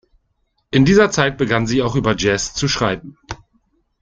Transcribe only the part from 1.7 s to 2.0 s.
auch